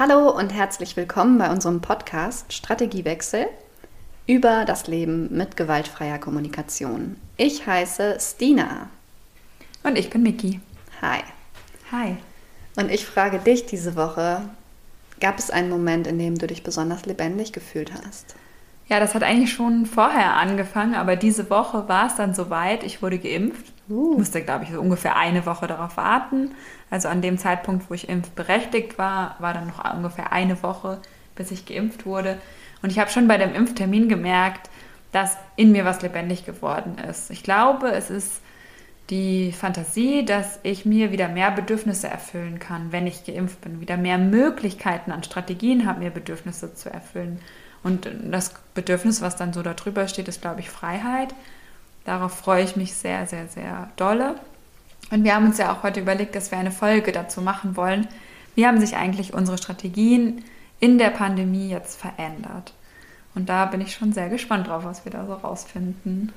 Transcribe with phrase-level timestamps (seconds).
[0.00, 3.48] Hallo und herzlich willkommen bei unserem Podcast Strategiewechsel
[4.26, 7.16] über das Leben mit gewaltfreier Kommunikation.
[7.36, 8.88] Ich heiße Stina.
[9.82, 10.60] Und ich bin Miki.
[11.02, 11.20] Hi.
[11.92, 12.16] Hi.
[12.76, 14.40] Und ich frage dich diese Woche,
[15.20, 18.36] gab es einen Moment, in dem du dich besonders lebendig gefühlt hast?
[18.88, 22.84] Ja, das hat eigentlich schon vorher angefangen, aber diese Woche war es dann soweit.
[22.84, 23.69] Ich wurde geimpft.
[23.90, 24.16] Uh.
[24.16, 26.52] Musste, glaube ich, so ungefähr eine Woche darauf warten.
[26.88, 31.00] Also an dem Zeitpunkt, wo ich impfberechtigt war, war dann noch ungefähr eine Woche,
[31.34, 32.38] bis ich geimpft wurde.
[32.82, 34.70] Und ich habe schon bei dem Impftermin gemerkt,
[35.12, 37.30] dass in mir was lebendig geworden ist.
[37.30, 38.40] Ich glaube, es ist
[39.10, 43.96] die Fantasie, dass ich mir wieder mehr Bedürfnisse erfüllen kann, wenn ich geimpft bin, wieder
[43.96, 47.40] mehr Möglichkeiten an Strategien habe, mir Bedürfnisse zu erfüllen.
[47.82, 51.34] Und das Bedürfnis, was dann so darüber steht, ist, glaube ich, Freiheit.
[52.04, 54.36] Darauf freue ich mich sehr, sehr, sehr dolle.
[55.10, 58.08] Und wir haben uns ja auch heute überlegt, dass wir eine Folge dazu machen wollen.
[58.54, 60.44] Wie haben sich eigentlich unsere Strategien
[60.78, 62.72] in der Pandemie jetzt verändert?
[63.34, 66.32] Und da bin ich schon sehr gespannt drauf, was wir da so rausfinden.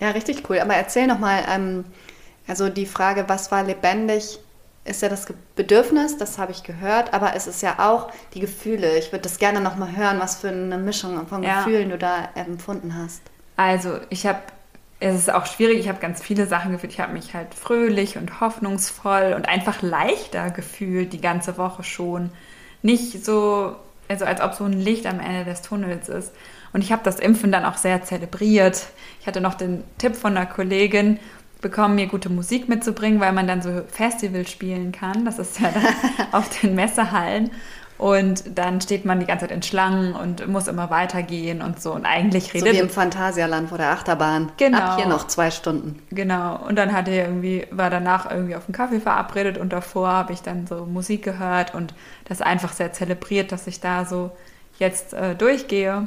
[0.00, 0.60] Ja, richtig cool.
[0.60, 1.84] Aber erzähl nochmal, ähm,
[2.46, 4.38] also die Frage, was war lebendig,
[4.84, 8.96] ist ja das Bedürfnis, das habe ich gehört, aber es ist ja auch die Gefühle.
[8.98, 11.58] Ich würde das gerne nochmal hören, was für eine Mischung von ja.
[11.58, 13.22] Gefühlen du da empfunden hast.
[13.58, 14.38] Also, ich habe,
[15.00, 16.92] es ist auch schwierig, ich habe ganz viele Sachen gefühlt.
[16.92, 22.30] Ich habe mich halt fröhlich und hoffnungsvoll und einfach leichter gefühlt die ganze Woche schon.
[22.82, 23.74] Nicht so,
[24.06, 26.32] also als ob so ein Licht am Ende des Tunnels ist.
[26.72, 28.86] Und ich habe das Impfen dann auch sehr zelebriert.
[29.20, 31.18] Ich hatte noch den Tipp von einer Kollegin
[31.60, 35.24] bekommen, mir gute Musik mitzubringen, weil man dann so Festival spielen kann.
[35.24, 35.84] Das ist ja dann
[36.32, 37.50] auf den Messehallen.
[37.98, 41.92] Und dann steht man die ganze Zeit in Schlangen und muss immer weitergehen und so.
[41.92, 42.68] Und eigentlich redet.
[42.68, 44.52] So wie im Phantasialand vor der Achterbahn.
[44.56, 44.78] Genau.
[44.78, 46.00] Ab hier noch zwei Stunden.
[46.10, 46.64] Genau.
[46.64, 50.32] Und dann hatte er irgendwie, war danach irgendwie auf einen Kaffee verabredet und davor habe
[50.32, 51.92] ich dann so Musik gehört und
[52.26, 54.30] das einfach sehr zelebriert, dass ich da so
[54.78, 56.06] jetzt äh, durchgehe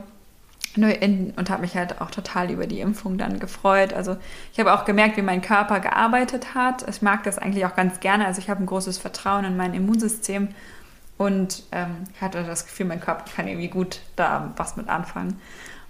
[0.77, 3.91] und habe mich halt auch total über die Impfung dann gefreut.
[3.91, 4.15] Also
[4.53, 6.87] ich habe auch gemerkt, wie mein Körper gearbeitet hat.
[6.87, 8.25] Ich mag das eigentlich auch ganz gerne.
[8.25, 10.47] Also ich habe ein großes Vertrauen in mein Immunsystem
[11.21, 15.39] und ähm, hatte das Gefühl, mein Körper kann irgendwie gut da was mit anfangen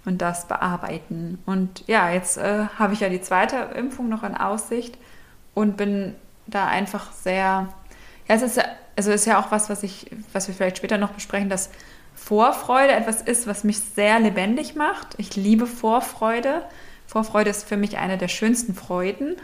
[0.04, 1.38] und das bearbeiten.
[1.46, 4.98] Und ja, jetzt äh, habe ich ja die zweite Impfung noch in Aussicht
[5.54, 6.14] und bin
[6.46, 7.68] da einfach sehr,
[8.28, 10.98] ja, es ist ja, also ist ja auch was, was ich, was wir vielleicht später
[10.98, 11.70] noch besprechen, dass
[12.14, 15.14] Vorfreude etwas ist, was mich sehr lebendig macht.
[15.16, 16.62] Ich liebe Vorfreude.
[17.06, 19.36] Vorfreude ist für mich eine der schönsten Freuden.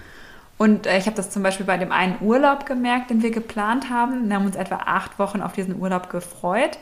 [0.58, 3.88] Und äh, ich habe das zum Beispiel bei dem einen Urlaub gemerkt, den wir geplant
[3.90, 4.28] haben.
[4.28, 6.78] Wir haben uns etwa acht Wochen auf diesen Urlaub gefreut.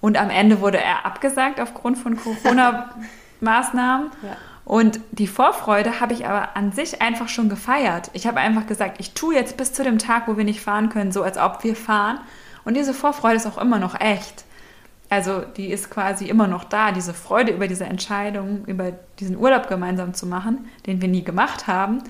[0.00, 4.10] Und am Ende wurde er abgesagt aufgrund von Corona-Maßnahmen.
[4.22, 4.36] ja.
[4.64, 8.10] Und die Vorfreude habe ich aber an sich einfach schon gefeiert.
[8.12, 10.90] Ich habe einfach gesagt, ich tue jetzt bis zu dem Tag, wo wir nicht fahren
[10.90, 12.20] können, so als ob wir fahren.
[12.66, 14.44] Und diese Vorfreude ist auch immer noch echt.
[15.08, 19.68] Also die ist quasi immer noch da, diese Freude über diese Entscheidung, über diesen Urlaub
[19.68, 22.02] gemeinsam zu machen, den wir nie gemacht haben,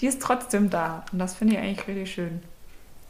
[0.00, 1.04] die ist trotzdem da.
[1.12, 2.42] Und das finde ich eigentlich richtig schön.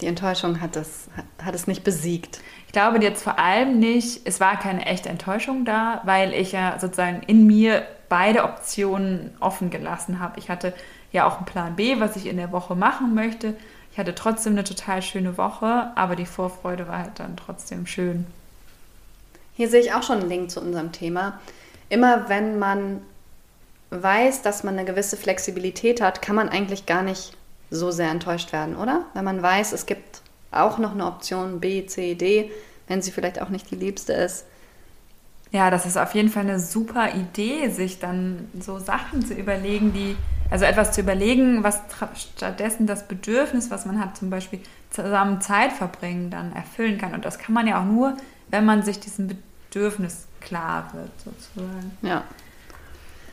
[0.00, 1.09] Die Enttäuschung hat es,
[1.43, 2.41] hat es nicht besiegt.
[2.66, 6.78] Ich glaube jetzt vor allem nicht, es war keine echte Enttäuschung da, weil ich ja
[6.81, 10.38] sozusagen in mir beide Optionen offen gelassen habe.
[10.38, 10.75] Ich hatte
[11.12, 13.54] ja auch einen Plan B, was ich in der Woche machen möchte.
[13.93, 18.26] Ich hatte trotzdem eine total schöne Woche, aber die Vorfreude war halt dann trotzdem schön.
[19.54, 21.38] Hier sehe ich auch schon einen Link zu unserem Thema.
[21.88, 23.03] Immer wenn man
[24.00, 27.36] weiß, dass man eine gewisse Flexibilität hat, kann man eigentlich gar nicht
[27.70, 29.04] so sehr enttäuscht werden, oder?
[29.14, 32.50] Wenn man weiß, es gibt auch noch eine Option B, C, D,
[32.88, 34.44] wenn sie vielleicht auch nicht die liebste ist.
[35.50, 39.92] Ja, das ist auf jeden Fall eine super Idee, sich dann so Sachen zu überlegen,
[39.92, 40.16] die,
[40.50, 41.81] also etwas zu überlegen, was
[42.14, 44.60] stattdessen das Bedürfnis, was man hat, zum Beispiel
[44.91, 47.12] zusammen Zeit verbringen, dann erfüllen kann.
[47.12, 48.16] Und das kann man ja auch nur,
[48.48, 49.28] wenn man sich diesem
[49.69, 51.98] Bedürfnis klar wird, sozusagen.
[52.02, 52.25] Ja.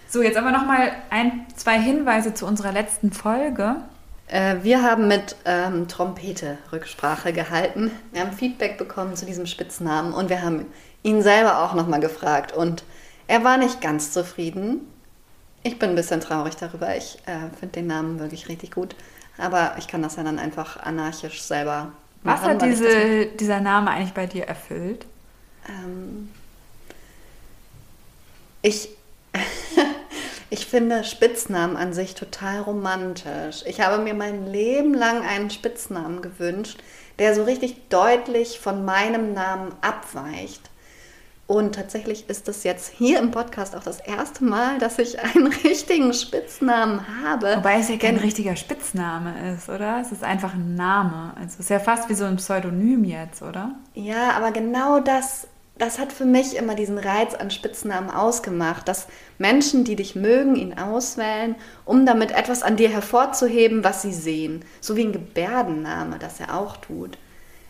[0.09, 3.75] So, jetzt aber nochmal ein, zwei Hinweise zu unserer letzten Folge.
[4.27, 7.91] Äh, wir haben mit ähm, Trompete Rücksprache gehalten.
[8.11, 10.65] Wir haben Feedback bekommen zu diesem Spitznamen und wir haben
[11.03, 12.83] ihn selber auch nochmal gefragt und
[13.27, 14.87] er war nicht ganz zufrieden.
[15.61, 16.95] Ich bin ein bisschen traurig darüber.
[16.95, 18.95] Ich äh, finde den Namen wirklich richtig gut.
[19.37, 21.91] Aber ich kann das ja dann einfach anarchisch selber
[22.23, 25.05] was hat diese, dieser Name eigentlich bei dir erfüllt?
[25.67, 26.29] Ähm,
[28.61, 28.89] ich,
[30.59, 33.63] ich finde Spitznamen an sich total romantisch.
[33.65, 36.83] Ich habe mir mein Leben lang einen Spitznamen gewünscht,
[37.17, 40.69] der so richtig deutlich von meinem Namen abweicht.
[41.47, 45.47] Und tatsächlich ist es jetzt hier im Podcast auch das erste Mal, dass ich einen
[45.63, 47.55] richtigen Spitznamen habe.
[47.55, 50.01] Wobei es ja kein richtiger Spitzname ist, oder?
[50.01, 51.33] Es ist einfach ein Name.
[51.37, 53.75] Also es ist ja fast wie so ein Pseudonym jetzt, oder?
[53.93, 55.47] Ja, aber genau das,
[55.79, 60.55] das hat für mich immer diesen Reiz an Spitznamen ausgemacht, dass Menschen, die dich mögen,
[60.55, 61.55] ihn auswählen,
[61.85, 64.63] um damit etwas an dir hervorzuheben, was sie sehen.
[64.81, 67.17] So wie ein Gebärdenname das er auch tut.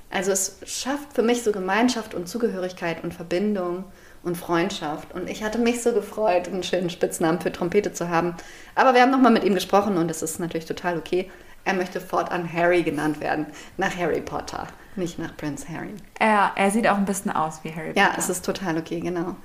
[0.09, 3.83] Also es schafft für mich so Gemeinschaft und Zugehörigkeit und Verbindung
[4.23, 5.13] und Freundschaft.
[5.13, 8.35] Und ich hatte mich so gefreut, einen schönen Spitznamen für Trompete zu haben.
[8.73, 11.29] Aber wir haben nochmal mit ihm gesprochen und es ist natürlich total okay.
[11.63, 13.45] Er möchte fortan Harry genannt werden,
[13.77, 14.67] nach Harry Potter,
[14.99, 15.95] nicht nach Prince Harry.
[16.19, 17.99] Er, er sieht auch ein bisschen aus wie Harry Potter.
[17.99, 19.35] Ja, es ist total okay, genau.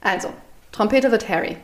[0.00, 0.28] Also,
[0.72, 1.56] Trompete wird Harry.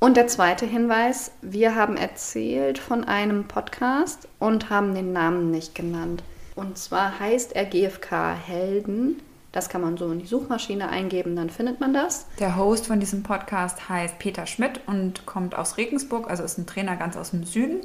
[0.00, 5.74] Und der zweite Hinweis, wir haben erzählt von einem Podcast und haben den Namen nicht
[5.74, 6.22] genannt.
[6.54, 9.20] Und zwar heißt er GFK Helden.
[9.50, 12.26] Das kann man so in die Suchmaschine eingeben, dann findet man das.
[12.38, 16.66] Der Host von diesem Podcast heißt Peter Schmidt und kommt aus Regensburg, also ist ein
[16.66, 17.80] Trainer ganz aus dem Süden.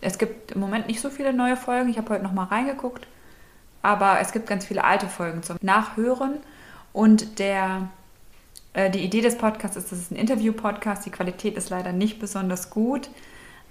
[0.00, 1.88] Es gibt im Moment nicht so viele neue Folgen.
[1.88, 3.06] Ich habe heute noch mal reingeguckt,
[3.82, 6.38] aber es gibt ganz viele alte Folgen zum Nachhören.
[6.92, 7.88] Und der,
[8.72, 11.04] äh, die Idee des Podcasts ist, dass es ein Interview-Podcast.
[11.06, 13.10] Die Qualität ist leider nicht besonders gut.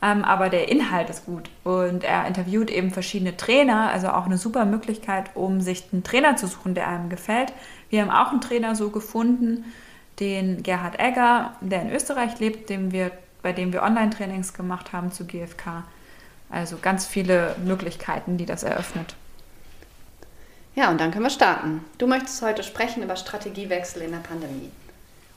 [0.02, 1.50] Ähm, aber der Inhalt ist gut.
[1.64, 6.36] Und er interviewt eben verschiedene Trainer, also auch eine super Möglichkeit, um sich einen Trainer
[6.36, 7.54] zu suchen, der einem gefällt.
[7.90, 9.66] Wir haben auch einen Trainer so gefunden,
[10.20, 13.12] den Gerhard Egger, der in Österreich lebt, dem wir,
[13.42, 15.84] bei dem wir Online-Trainings gemacht haben zu GFK.
[16.50, 19.16] Also ganz viele Möglichkeiten, die das eröffnet.
[20.76, 21.86] Ja, und dann können wir starten.
[21.98, 24.72] Du möchtest heute sprechen über Strategiewechsel in der Pandemie.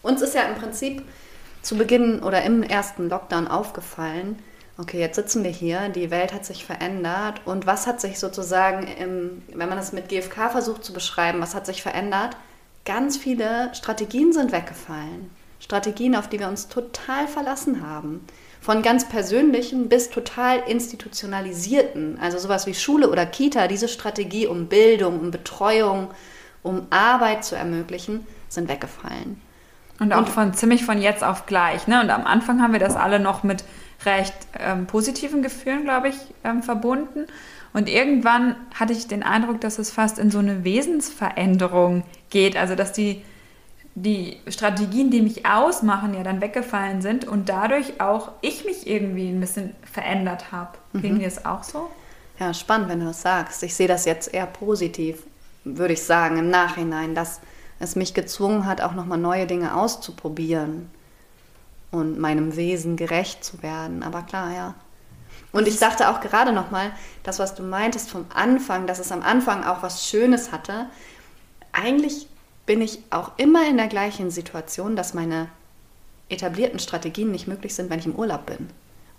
[0.02, 1.02] Uns ist ja im Prinzip
[1.62, 4.38] zu Beginn oder im ersten Lockdown aufgefallen,
[4.78, 8.86] okay, jetzt sitzen wir hier, die Welt hat sich verändert und was hat sich sozusagen,
[8.86, 12.36] im, wenn man das mit GFK versucht zu beschreiben, was hat sich verändert?
[12.84, 15.30] Ganz viele Strategien sind weggefallen.
[15.60, 18.24] Strategien, auf die wir uns total verlassen haben.
[18.60, 24.66] Von ganz persönlichen bis total institutionalisierten, also sowas wie Schule oder Kita, diese Strategie, um
[24.66, 26.08] Bildung, um Betreuung,
[26.62, 29.40] um Arbeit zu ermöglichen, sind weggefallen.
[30.00, 31.88] Und auch von ziemlich von jetzt auf gleich.
[31.88, 32.00] Ne?
[32.00, 33.64] Und am Anfang haben wir das alle noch mit
[34.04, 37.26] recht ähm, positiven Gefühlen, glaube ich, ähm, verbunden.
[37.72, 42.56] Und irgendwann hatte ich den Eindruck, dass es fast in so eine Wesensveränderung geht.
[42.56, 43.22] Also dass die,
[44.02, 49.28] die Strategien, die mich ausmachen, ja dann weggefallen sind und dadurch auch ich mich irgendwie
[49.28, 50.78] ein bisschen verändert habe.
[50.92, 51.02] Mhm.
[51.02, 51.88] Ging dir das auch so?
[52.38, 53.62] Ja, spannend, wenn du das sagst.
[53.62, 55.22] Ich sehe das jetzt eher positiv,
[55.64, 57.40] würde ich sagen, im Nachhinein, dass
[57.80, 60.90] es mich gezwungen hat, auch nochmal neue Dinge auszuprobieren
[61.90, 64.02] und meinem Wesen gerecht zu werden.
[64.02, 64.74] Aber klar, ja.
[65.50, 66.92] Und ich dachte auch gerade nochmal,
[67.22, 70.86] das, was du meintest vom Anfang, dass es am Anfang auch was Schönes hatte.
[71.72, 72.28] Eigentlich
[72.68, 75.48] bin ich auch immer in der gleichen Situation, dass meine
[76.28, 78.68] etablierten Strategien nicht möglich sind, wenn ich im Urlaub bin.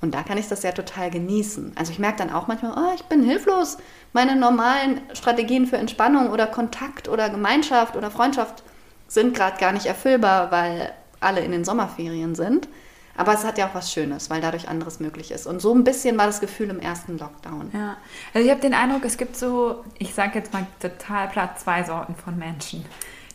[0.01, 1.73] Und da kann ich das ja total genießen.
[1.75, 3.77] Also ich merke dann auch manchmal, oh, ich bin hilflos.
[4.13, 8.61] Meine normalen Strategien für Entspannung oder Kontakt oder Gemeinschaft oder Freundschaft
[9.07, 12.69] sind gerade gar nicht erfüllbar, weil alle in den Sommerferien sind.
[13.17, 15.47] Aber es hat ja auch was Schönes, weil dadurch anderes möglich ist.
[15.47, 17.71] Und so ein bisschen war das Gefühl im ersten Lockdown.
[17.73, 17.97] Ja,
[18.31, 21.83] also ich habe den Eindruck, es gibt so, ich sage jetzt mal total platt, zwei
[21.83, 22.85] Sorten von Menschen.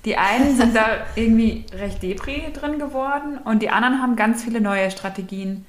[0.04, 0.86] Die einen sind da
[1.16, 5.64] irgendwie recht depri drin geworden und die anderen haben ganz viele neue Strategien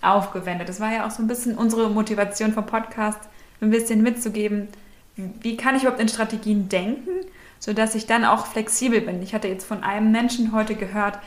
[0.00, 0.68] aufgewendet.
[0.68, 3.18] Das war ja auch so ein bisschen unsere Motivation vom Podcast,
[3.60, 4.68] ein bisschen mitzugeben,
[5.16, 7.10] wie kann ich überhaupt in Strategien denken,
[7.58, 9.22] sodass ich dann auch flexibel bin.
[9.22, 11.18] Ich hatte jetzt von einem Menschen heute gehört,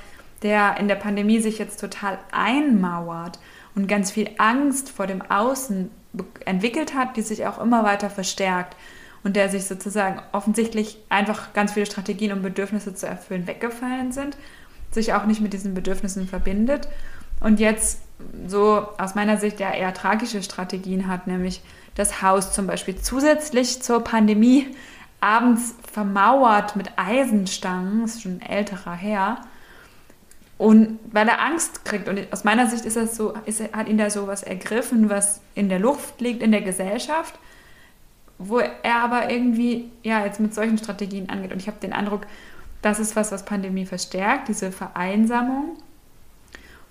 [0.41, 3.39] der in der Pandemie sich jetzt total einmauert
[3.75, 5.91] und ganz viel Angst vor dem Außen
[6.45, 8.75] entwickelt hat, die sich auch immer weiter verstärkt
[9.23, 14.37] und der sich sozusagen offensichtlich einfach ganz viele Strategien, um Bedürfnisse zu erfüllen, weggefallen sind,
[14.91, 16.87] sich auch nicht mit diesen Bedürfnissen verbindet
[17.39, 18.01] und jetzt
[18.47, 21.61] so aus meiner Sicht ja eher tragische Strategien hat, nämlich
[21.95, 24.67] das Haus zum Beispiel zusätzlich zur Pandemie
[25.19, 29.41] abends vermauert mit Eisenstangen, ist schon ein älterer Herr,
[30.57, 32.07] und weil er Angst kriegt.
[32.07, 35.41] Und aus meiner Sicht ist das so, ist, hat ihn da so was ergriffen, was
[35.55, 37.37] in der Luft liegt, in der Gesellschaft,
[38.37, 41.51] wo er aber irgendwie ja jetzt mit solchen Strategien angeht.
[41.51, 42.27] Und ich habe den Eindruck,
[42.81, 45.77] das ist was, was Pandemie verstärkt, diese Vereinsamung.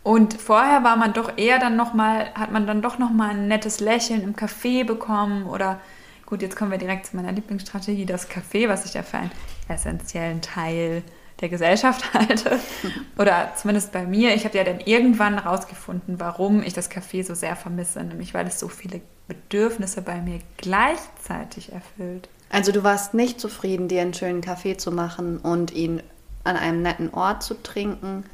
[0.03, 3.31] Und vorher war man doch eher dann noch mal, hat man dann doch noch mal
[3.31, 5.81] ein nettes Lächeln im Café bekommen oder
[6.27, 9.31] gut, jetzt kommen wir direkt zu meiner Lieblingsstrategie, das Café, was ich ja für einen
[9.69, 11.03] essentiellen Teil
[11.41, 12.59] der Gesellschaft halte.
[13.19, 14.35] Oder zumindest bei mir.
[14.35, 18.03] Ich habe ja dann irgendwann rausgefunden, warum ich das Café so sehr vermisse.
[18.03, 19.03] Nämlich weil es so viele
[19.35, 22.29] Bedürfnisse bei mir gleichzeitig erfüllt.
[22.51, 26.03] Also du warst nicht zufrieden, dir einen schönen Kaffee zu machen und ihn
[26.45, 28.25] an einem netten Ort zu trinken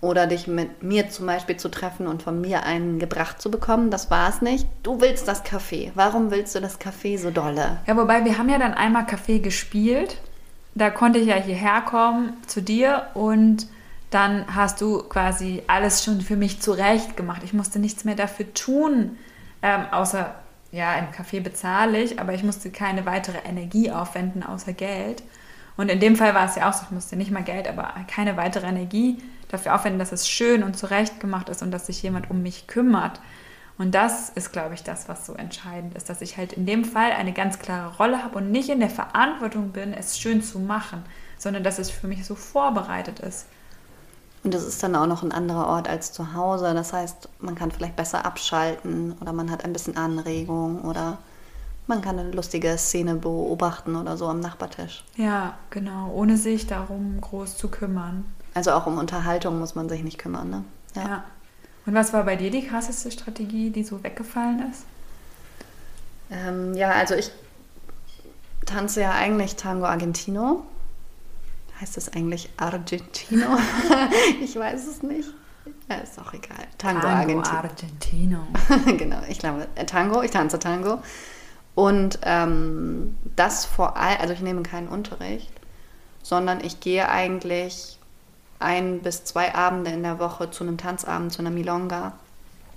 [0.00, 3.90] oder dich mit mir zum Beispiel zu treffen und von mir einen gebracht zu bekommen.
[3.90, 4.66] Das war es nicht.
[4.82, 5.92] Du willst das Kaffee.
[5.94, 7.78] Warum willst du das Kaffee so dolle?
[7.86, 10.20] Ja, wobei wir haben ja dann einmal Kaffee gespielt.
[10.74, 13.66] Da konnte ich ja hierher kommen zu dir und
[14.10, 17.42] dann hast du quasi alles schon für mich zurecht gemacht.
[17.44, 19.18] Ich musste nichts mehr dafür tun,
[19.64, 20.34] ähm, außer,
[20.72, 25.22] ja, im Café bezahle ich, aber ich musste keine weitere Energie aufwenden, außer Geld.
[25.78, 27.94] Und in dem Fall war es ja auch so, ich musste nicht mal Geld, aber
[28.06, 32.02] keine weitere Energie dafür aufwenden, dass es schön und zurecht gemacht ist und dass sich
[32.02, 33.20] jemand um mich kümmert.
[33.78, 36.84] Und das ist, glaube ich, das, was so entscheidend ist, dass ich halt in dem
[36.84, 40.58] Fall eine ganz klare Rolle habe und nicht in der Verantwortung bin, es schön zu
[40.60, 41.02] machen,
[41.38, 43.46] sondern dass es für mich so vorbereitet ist.
[44.44, 46.74] Und es ist dann auch noch ein anderer Ort als zu Hause.
[46.74, 51.18] Das heißt, man kann vielleicht besser abschalten oder man hat ein bisschen Anregung oder
[51.86, 55.04] man kann eine lustige Szene beobachten oder so am Nachbartisch.
[55.16, 58.24] Ja, genau, ohne sich darum groß zu kümmern.
[58.52, 60.64] Also auch um Unterhaltung muss man sich nicht kümmern, ne?
[60.94, 61.02] Ja.
[61.02, 61.24] ja.
[61.86, 64.84] Und was war bei dir die krasseste Strategie, die so weggefallen ist?
[66.30, 67.30] Ähm, ja, also ich
[68.64, 70.62] tanze ja eigentlich Tango Argentino.
[71.84, 73.58] Heißt das eigentlich Argentino?
[74.42, 75.28] ich weiß es nicht.
[75.86, 76.66] Ja, ist auch egal.
[76.78, 78.38] Tango, Tango Argentino.
[78.70, 78.96] Argentino.
[78.96, 81.02] genau, ich glaube, äh, Tango, ich tanze Tango.
[81.74, 85.50] Und ähm, das vor allem, also ich nehme keinen Unterricht,
[86.22, 87.98] sondern ich gehe eigentlich
[88.60, 92.14] ein bis zwei Abende in der Woche zu einem Tanzabend, zu einer Milonga.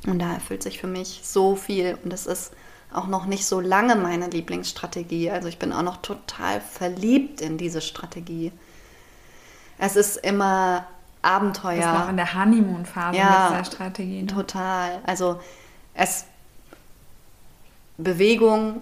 [0.05, 1.97] Und da erfüllt sich für mich so viel.
[2.03, 2.51] Und es ist
[2.91, 5.31] auch noch nicht so lange meine Lieblingsstrategie.
[5.31, 8.51] Also ich bin auch noch total verliebt in diese Strategie.
[9.77, 10.86] Es ist immer
[11.22, 11.75] Abenteuer.
[11.75, 14.22] Du bist noch in der Honeymoon-Phase ja, mit dieser Strategie.
[14.22, 14.27] Ne?
[14.27, 15.01] Total.
[15.05, 15.39] Also
[15.93, 16.25] es
[17.98, 18.81] Bewegung,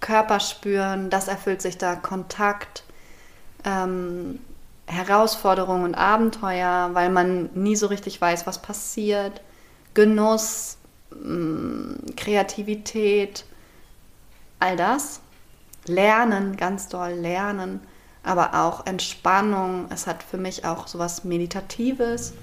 [0.00, 2.84] Körper spüren, das erfüllt sich da, Kontakt,
[3.64, 4.40] ähm,
[4.86, 9.40] Herausforderungen und Abenteuer, weil man nie so richtig weiß, was passiert,
[9.94, 10.78] Genuss,
[11.10, 13.44] mm, Kreativität,
[14.58, 15.20] all das.
[15.86, 17.80] Lernen, ganz doll lernen,
[18.22, 19.86] aber auch Entspannung.
[19.90, 22.34] Es hat für mich auch so was Meditatives,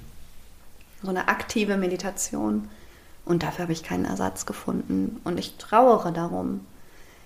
[1.02, 2.70] so eine aktive Meditation.
[3.26, 5.22] Und dafür habe ich keinen Ersatz gefunden.
[5.24, 6.66] Und ich trauere darum.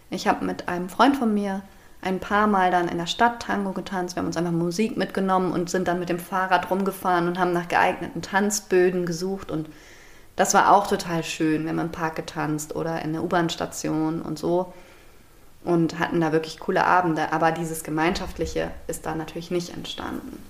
[0.10, 1.62] Ich habe mit einem Freund von mir
[2.02, 4.16] ein paar Mal dann in der Stadt Tango getanzt.
[4.16, 7.54] Wir haben uns einfach Musik mitgenommen und sind dann mit dem Fahrrad rumgefahren und haben
[7.54, 9.50] nach geeigneten Tanzböden gesucht.
[9.50, 9.70] Und
[10.36, 11.64] das war auch total schön.
[11.64, 14.74] Wir haben im Park getanzt oder in der U-Bahn-Station und so.
[15.64, 17.32] Und hatten da wirklich coole Abende.
[17.32, 20.44] Aber dieses Gemeinschaftliche ist da natürlich nicht entstanden.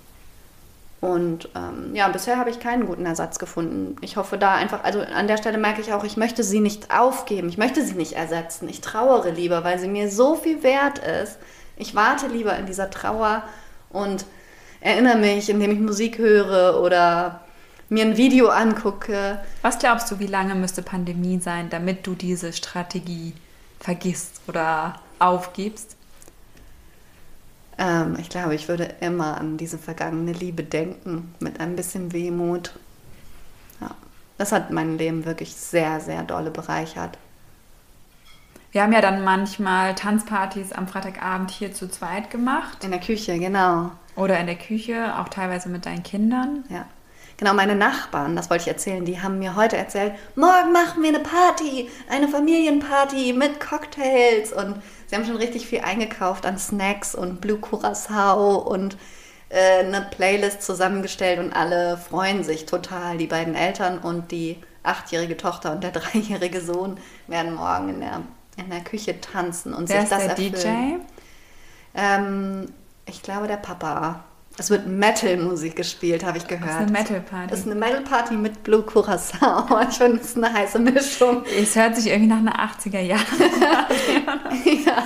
[1.03, 3.97] Und ähm, ja, bisher habe ich keinen guten Ersatz gefunden.
[3.99, 6.97] Ich hoffe da einfach, also an der Stelle merke ich auch, ich möchte sie nicht
[6.97, 8.69] aufgeben, ich möchte sie nicht ersetzen.
[8.69, 11.37] Ich trauere lieber, weil sie mir so viel wert ist.
[11.75, 13.43] Ich warte lieber in dieser Trauer
[13.89, 14.25] und
[14.79, 17.41] erinnere mich, indem ich Musik höre oder
[17.89, 19.39] mir ein Video angucke.
[19.61, 23.33] Was glaubst du, wie lange müsste Pandemie sein, damit du diese Strategie
[23.81, 25.95] vergisst oder aufgibst?
[27.77, 32.71] Ähm, ich glaube, ich würde immer an diese vergangene Liebe denken, mit ein bisschen Wehmut.
[33.81, 33.91] Ja,
[34.37, 37.17] das hat mein Leben wirklich sehr, sehr dolle bereichert.
[38.71, 42.83] Wir haben ja dann manchmal Tanzpartys am Freitagabend hier zu zweit gemacht.
[42.83, 43.91] In der Küche, genau.
[44.15, 46.63] Oder in der Küche, auch teilweise mit deinen Kindern.
[46.69, 46.85] Ja.
[47.37, 51.09] Genau, meine Nachbarn, das wollte ich erzählen, die haben mir heute erzählt, morgen machen wir
[51.09, 57.15] eine Party, eine Familienparty mit Cocktails und sie haben schon richtig viel eingekauft an Snacks
[57.15, 58.97] und Blue Curacao und
[59.49, 63.17] äh, eine Playlist zusammengestellt und alle freuen sich total.
[63.17, 66.97] Die beiden Eltern und die achtjährige Tochter und der dreijährige Sohn
[67.27, 68.21] werden morgen in der,
[68.57, 71.01] in der Küche tanzen und Wer sich das ist der erfüllen.
[71.01, 71.13] DJ?
[71.95, 72.73] Ähm,
[73.05, 74.23] ich glaube, der Papa.
[74.57, 76.69] Es wird Metal-Musik gespielt, habe ich gehört.
[76.69, 77.49] Das ist eine Metal-Party.
[77.49, 79.79] Das ist eine Metal-Party mit Blue Curacao.
[79.89, 81.43] Ich finde, es ist eine heiße Mischung.
[81.59, 83.23] Es hört sich irgendwie nach einer 80er Jahre
[84.85, 85.03] ja.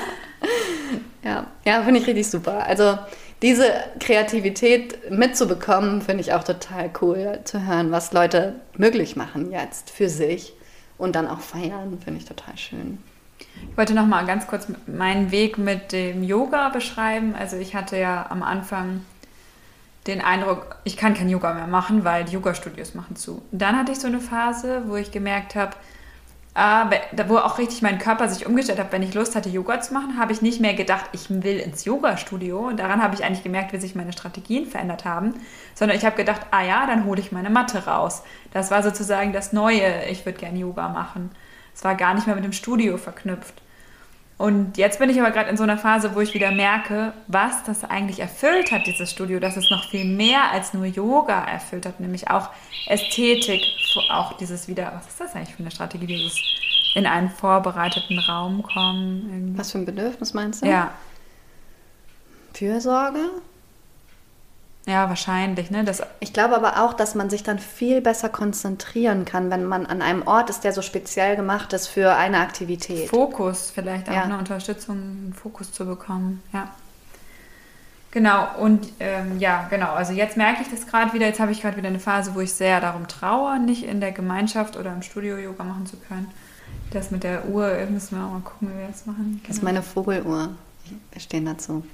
[1.23, 2.65] ja, ja finde ich richtig super.
[2.65, 2.97] Also
[3.41, 9.91] diese Kreativität mitzubekommen, finde ich auch total cool zu hören, was Leute möglich machen jetzt
[9.91, 10.53] für sich
[10.97, 12.97] und dann auch feiern, finde ich total schön.
[13.39, 17.35] Ich wollte noch mal ganz kurz meinen Weg mit dem Yoga beschreiben.
[17.37, 19.01] Also ich hatte ja am Anfang
[20.07, 23.41] den Eindruck, ich kann kein Yoga mehr machen, weil die Yoga-Studios machen zu.
[23.51, 25.75] dann hatte ich so eine Phase, wo ich gemerkt habe,
[26.57, 29.93] äh, wo auch richtig mein Körper sich umgestellt hat, wenn ich Lust hatte, Yoga zu
[29.93, 32.69] machen, habe ich nicht mehr gedacht, ich will ins Yoga-Studio.
[32.69, 35.35] Und daran habe ich eigentlich gemerkt, wie sich meine Strategien verändert haben.
[35.75, 38.23] Sondern ich habe gedacht, ah ja, dann hole ich meine Matte raus.
[38.53, 41.29] Das war sozusagen das Neue, ich würde gerne Yoga machen.
[41.75, 43.61] Es war gar nicht mehr mit dem Studio verknüpft.
[44.37, 47.63] Und jetzt bin ich aber gerade in so einer Phase, wo ich wieder merke, was
[47.63, 51.87] das eigentlich erfüllt hat, dieses Studio, dass es noch viel mehr als nur Yoga erfüllt
[51.87, 52.49] hat, nämlich auch
[52.85, 53.61] Ästhetik,
[54.11, 56.39] auch dieses wieder, was ist das eigentlich für eine Strategie, dieses
[56.97, 59.29] in einen vorbereiteten Raum kommen.
[59.31, 59.59] Irgendwie.
[59.59, 60.67] Was für ein Bedürfnis meinst du?
[60.67, 60.91] Ja.
[62.53, 63.19] Fürsorge?
[64.87, 65.69] Ja, wahrscheinlich.
[65.69, 65.83] Ne?
[65.83, 69.85] Das ich glaube aber auch, dass man sich dann viel besser konzentrieren kann, wenn man
[69.85, 73.09] an einem Ort ist, der so speziell gemacht ist für eine Aktivität.
[73.09, 74.23] Fokus, vielleicht auch ja.
[74.23, 76.41] eine Unterstützung, einen Fokus zu bekommen.
[76.53, 76.69] Ja.
[78.11, 79.91] Genau, und ähm, ja, genau.
[79.91, 81.27] Also jetzt merke ich das gerade wieder.
[81.27, 84.13] Jetzt habe ich gerade wieder eine Phase, wo ich sehr darum traue, nicht in der
[84.13, 86.31] Gemeinschaft oder im Studio Yoga machen zu können.
[86.91, 89.33] Das mit der Uhr müssen wir auch mal gucken, wie wir das machen.
[89.33, 89.47] Genau.
[89.47, 90.55] Das ist meine Vogeluhr.
[91.11, 91.85] Wir stehen dazu.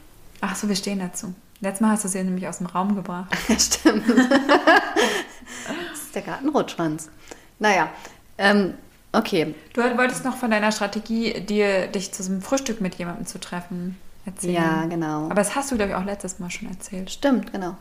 [0.41, 1.33] Ach so, wir stehen dazu.
[1.63, 3.33] Letztes Mal hast du sie nämlich aus dem Raum gebracht.
[3.57, 4.03] Stimmt.
[4.09, 7.09] das ist der Gartenrotschwanz.
[7.57, 7.89] Naja,
[8.37, 8.73] ähm,
[9.13, 9.55] okay.
[9.71, 13.97] Du wolltest noch von deiner Strategie, dir, dich zu einem Frühstück mit jemandem zu treffen,
[14.25, 14.55] erzählen.
[14.55, 15.27] Ja, genau.
[15.27, 17.09] Aber das hast du, glaube ich, auch letztes Mal schon erzählt.
[17.09, 17.77] Stimmt, genau.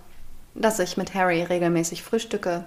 [0.54, 2.64] Dass ich mit Harry regelmäßig frühstücke.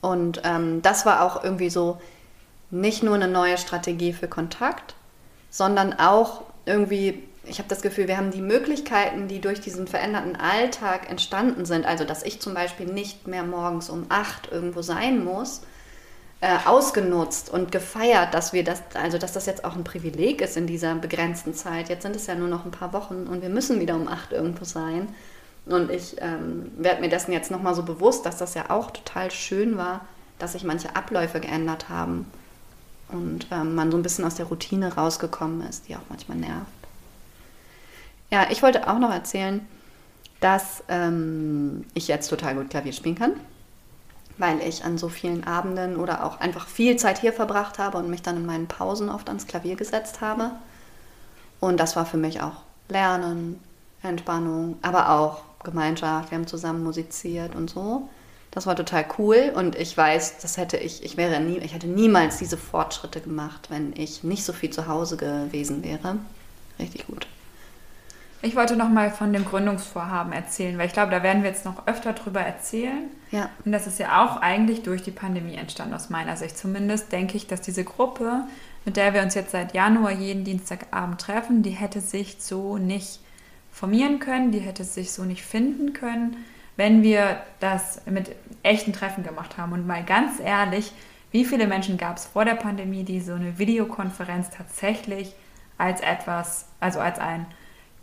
[0.00, 2.00] Und ähm, das war auch irgendwie so
[2.70, 4.94] nicht nur eine neue Strategie für Kontakt,
[5.50, 10.36] sondern auch irgendwie ich habe das Gefühl, wir haben die Möglichkeiten, die durch diesen veränderten
[10.36, 15.24] Alltag entstanden sind, also dass ich zum Beispiel nicht mehr morgens um acht irgendwo sein
[15.24, 15.62] muss,
[16.40, 20.56] äh, ausgenutzt und gefeiert, dass wir das, also dass das jetzt auch ein Privileg ist
[20.56, 21.88] in dieser begrenzten Zeit.
[21.88, 24.32] Jetzt sind es ja nur noch ein paar Wochen und wir müssen wieder um acht
[24.32, 25.08] irgendwo sein.
[25.66, 29.30] Und ich ähm, werde mir dessen jetzt nochmal so bewusst, dass das ja auch total
[29.30, 30.02] schön war,
[30.38, 32.30] dass sich manche Abläufe geändert haben
[33.08, 36.77] und ähm, man so ein bisschen aus der Routine rausgekommen ist, die auch manchmal nervt.
[38.30, 39.66] Ja, ich wollte auch noch erzählen,
[40.40, 43.32] dass ähm, ich jetzt total gut Klavier spielen kann,
[44.36, 48.10] weil ich an so vielen Abenden oder auch einfach viel Zeit hier verbracht habe und
[48.10, 50.52] mich dann in meinen Pausen oft ans Klavier gesetzt habe.
[51.60, 53.60] Und das war für mich auch Lernen,
[54.02, 56.30] Entspannung, aber auch Gemeinschaft.
[56.30, 58.08] Wir haben zusammen musiziert und so.
[58.50, 61.86] Das war total cool und ich weiß, das hätte ich, ich wäre nie, ich hätte
[61.86, 66.16] niemals diese Fortschritte gemacht, wenn ich nicht so viel zu Hause gewesen wäre.
[66.78, 67.26] Richtig gut.
[68.40, 71.64] Ich wollte noch mal von dem Gründungsvorhaben erzählen, weil ich glaube, da werden wir jetzt
[71.64, 73.10] noch öfter drüber erzählen.
[73.32, 73.50] Ja.
[73.64, 77.10] Und das ist ja auch eigentlich durch die Pandemie entstanden, aus meiner Sicht zumindest.
[77.10, 78.44] Denke ich, dass diese Gruppe,
[78.84, 83.20] mit der wir uns jetzt seit Januar jeden Dienstagabend treffen, die hätte sich so nicht
[83.72, 86.36] formieren können, die hätte sich so nicht finden können,
[86.76, 89.72] wenn wir das mit echten Treffen gemacht haben.
[89.72, 90.92] Und mal ganz ehrlich,
[91.32, 95.34] wie viele Menschen gab es vor der Pandemie, die so eine Videokonferenz tatsächlich
[95.76, 97.46] als etwas, also als ein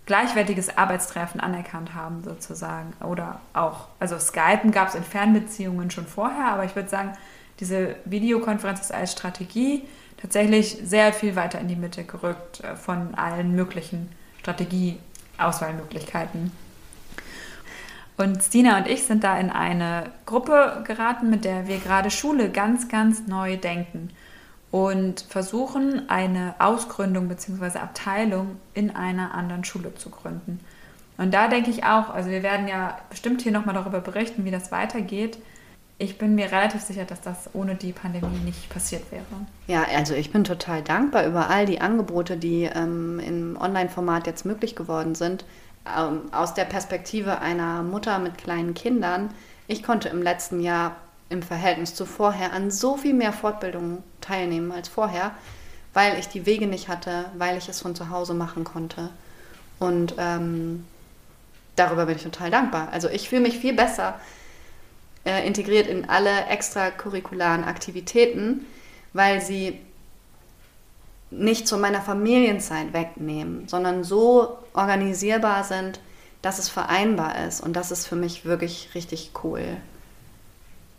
[0.05, 2.93] gleichwertiges Arbeitstreffen anerkannt haben, sozusagen.
[3.03, 7.13] Oder auch, also Skypen gab es in Fernbeziehungen schon vorher, aber ich würde sagen,
[7.59, 9.83] diese Videokonferenz ist als Strategie
[10.17, 16.51] tatsächlich sehr viel weiter in die Mitte gerückt äh, von allen möglichen Strategieauswahlmöglichkeiten.
[18.17, 22.49] Und Stina und ich sind da in eine Gruppe geraten, mit der wir gerade Schule
[22.49, 24.09] ganz, ganz neu denken
[24.75, 27.79] und versuchen, eine Ausgründung bzw.
[27.79, 30.59] Abteilung in einer anderen Schule zu gründen.
[31.17, 34.51] Und da denke ich auch, also wir werden ja bestimmt hier nochmal darüber berichten, wie
[34.51, 35.37] das weitergeht.
[35.97, 39.23] Ich bin mir relativ sicher, dass das ohne die Pandemie nicht passiert wäre.
[39.67, 44.45] Ja, also ich bin total dankbar über all die Angebote, die ähm, im Online-Format jetzt
[44.45, 45.45] möglich geworden sind.
[45.85, 49.29] Ähm, aus der Perspektive einer Mutter mit kleinen Kindern.
[49.67, 50.97] Ich konnte im letzten Jahr
[51.29, 55.31] im Verhältnis zu vorher an so viel mehr Fortbildungen teilnehmen als vorher,
[55.93, 59.09] weil ich die Wege nicht hatte, weil ich es von zu Hause machen konnte.
[59.79, 60.85] Und ähm,
[61.75, 62.89] darüber bin ich total dankbar.
[62.91, 64.19] Also ich fühle mich viel besser
[65.25, 68.65] äh, integriert in alle extracurricularen Aktivitäten,
[69.13, 69.79] weil sie
[71.31, 75.99] nicht zu meiner Familienzeit wegnehmen, sondern so organisierbar sind,
[76.41, 77.61] dass es vereinbar ist.
[77.61, 79.77] Und das ist für mich wirklich richtig cool.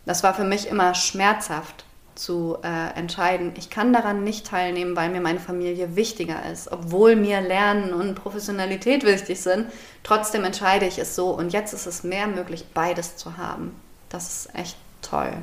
[0.07, 1.83] Das war für mich immer schmerzhaft
[2.15, 7.17] zu äh, entscheiden, ich kann daran nicht teilnehmen, weil mir meine Familie wichtiger ist, obwohl
[7.17, 9.67] mir Lernen und Professionalität wichtig sind.
[10.03, 13.75] Trotzdem entscheide ich es so und jetzt ist es mehr möglich, beides zu haben.
[14.07, 15.33] Das ist echt toll.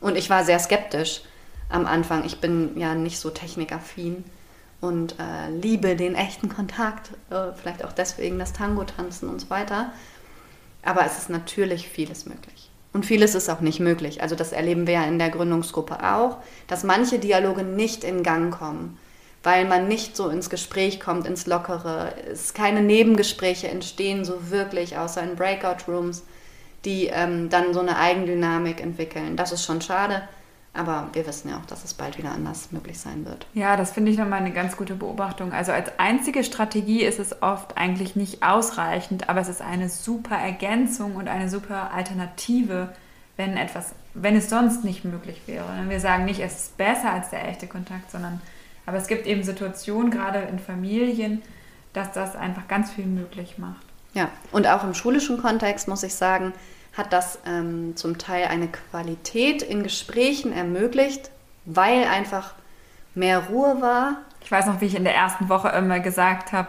[0.00, 1.22] Und ich war sehr skeptisch
[1.70, 2.24] am Anfang.
[2.26, 4.24] Ich bin ja nicht so technikaffin
[4.82, 9.48] und äh, liebe den echten Kontakt, äh, vielleicht auch deswegen das Tango tanzen und so
[9.48, 9.90] weiter.
[10.82, 12.67] Aber es ist natürlich vieles möglich.
[12.98, 14.22] Und vieles ist auch nicht möglich.
[14.22, 18.52] Also das erleben wir ja in der Gründungsgruppe auch, dass manche Dialoge nicht in Gang
[18.52, 18.98] kommen,
[19.44, 22.12] weil man nicht so ins Gespräch kommt, ins Lockere.
[22.28, 26.24] Es keine Nebengespräche entstehen so wirklich, außer in Breakout-Rooms,
[26.84, 29.36] die ähm, dann so eine Eigendynamik entwickeln.
[29.36, 30.22] Das ist schon schade.
[30.74, 33.46] Aber wir wissen ja auch, dass es bald wieder anders möglich sein wird.
[33.54, 35.52] Ja, das finde ich nochmal eine ganz gute Beobachtung.
[35.52, 40.36] Also als einzige Strategie ist es oft eigentlich nicht ausreichend, aber es ist eine super
[40.36, 42.92] Ergänzung und eine super Alternative,
[43.36, 45.64] wenn etwas, wenn es sonst nicht möglich wäre.
[45.80, 48.40] Und wir sagen nicht, es ist besser als der echte Kontakt, sondern
[48.88, 51.42] aber es gibt eben Situationen, gerade in Familien,
[51.92, 53.84] dass das einfach ganz viel möglich macht.
[54.14, 56.54] Ja, und auch im schulischen Kontext muss ich sagen,
[56.98, 61.30] hat das ähm, zum Teil eine Qualität in Gesprächen ermöglicht,
[61.64, 62.54] weil einfach
[63.14, 64.16] mehr Ruhe war.
[64.42, 66.68] Ich weiß noch, wie ich in der ersten Woche immer gesagt habe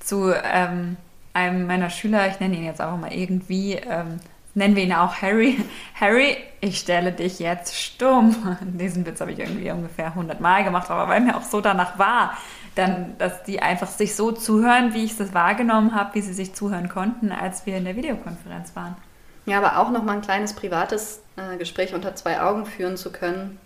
[0.00, 0.96] zu ähm,
[1.34, 4.18] einem meiner Schüler, ich nenne ihn jetzt auch mal irgendwie, ähm,
[4.54, 5.58] nennen wir ihn auch Harry.
[6.00, 8.56] Harry, ich stelle dich jetzt stumm.
[8.62, 11.98] Diesen Witz habe ich irgendwie ungefähr 100 Mal gemacht, aber weil mir auch so danach
[11.98, 12.36] war,
[12.76, 16.54] dann, dass die einfach sich so zuhören, wie ich das wahrgenommen habe, wie sie sich
[16.54, 18.96] zuhören konnten, als wir in der Videokonferenz waren.
[19.46, 23.12] Ja, aber auch noch mal ein kleines privates äh, Gespräch unter zwei Augen führen zu
[23.12, 23.58] können,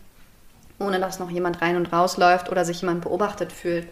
[0.79, 3.89] ohne dass noch jemand rein und raus läuft oder sich jemand beobachtet fühlt.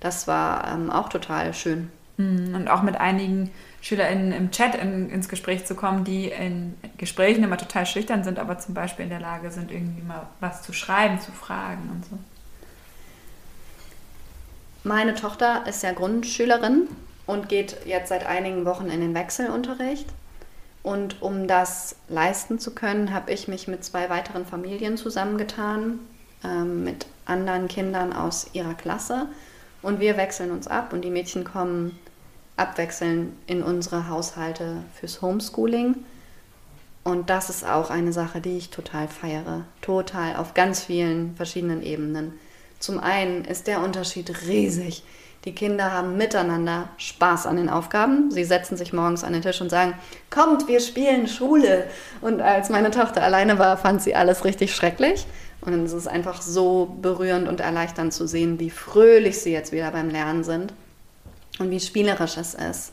[0.00, 1.90] Das war ähm, auch total schön.
[2.18, 3.50] Hm, und auch mit einigen
[3.80, 8.38] SchülerInnen im Chat in, ins Gespräch zu kommen, die in Gesprächen immer total schüchtern sind,
[8.38, 12.04] aber zum Beispiel in der Lage sind, irgendwie mal was zu schreiben, zu fragen und
[12.04, 12.18] so.
[14.82, 16.88] Meine Tochter ist ja Grundschülerin
[17.26, 20.06] und geht jetzt seit einigen Wochen in den Wechselunterricht.
[20.82, 26.00] Und um das leisten zu können, habe ich mich mit zwei weiteren Familien zusammengetan,
[26.42, 29.26] ähm, mit anderen Kindern aus ihrer Klasse.
[29.82, 31.98] Und wir wechseln uns ab und die Mädchen kommen
[32.56, 35.96] abwechselnd in unsere Haushalte fürs Homeschooling.
[37.02, 39.64] Und das ist auch eine Sache, die ich total feiere.
[39.80, 42.38] Total auf ganz vielen verschiedenen Ebenen.
[42.78, 45.02] Zum einen ist der Unterschied riesig.
[45.44, 48.30] Die Kinder haben miteinander Spaß an den Aufgaben.
[48.30, 49.94] Sie setzen sich morgens an den Tisch und sagen,
[50.28, 51.86] kommt, wir spielen Schule.
[52.20, 55.26] Und als meine Tochter alleine war, fand sie alles richtig schrecklich.
[55.62, 59.90] Und es ist einfach so berührend und erleichternd zu sehen, wie fröhlich sie jetzt wieder
[59.90, 60.74] beim Lernen sind
[61.58, 62.92] und wie spielerisch es ist.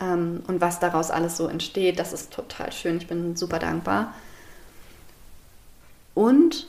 [0.00, 2.96] Ähm, und was daraus alles so entsteht, das ist total schön.
[2.96, 4.14] Ich bin super dankbar.
[6.14, 6.68] Und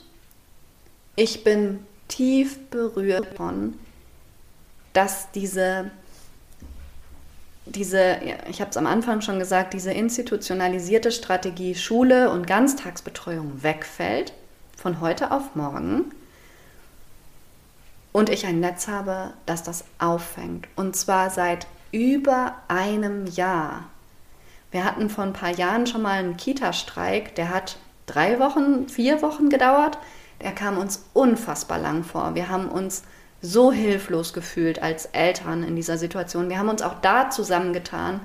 [1.14, 3.74] ich bin tief berührt von,
[4.96, 5.90] dass diese,
[7.66, 14.32] diese ich habe es am Anfang schon gesagt, diese institutionalisierte Strategie Schule und Ganztagsbetreuung wegfällt
[14.76, 16.12] von heute auf morgen
[18.12, 20.68] und ich ein Netz habe, das das auffängt.
[20.74, 23.90] Und zwar seit über einem Jahr.
[24.70, 29.20] Wir hatten vor ein paar Jahren schon mal einen Kita-Streik, der hat drei Wochen, vier
[29.20, 29.98] Wochen gedauert.
[30.40, 32.34] Der kam uns unfassbar lang vor.
[32.34, 33.02] Wir haben uns
[33.46, 36.48] so hilflos gefühlt als Eltern in dieser Situation.
[36.48, 38.20] Wir haben uns auch da zusammengetan,